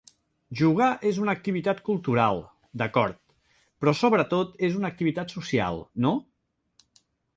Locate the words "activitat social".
4.95-5.79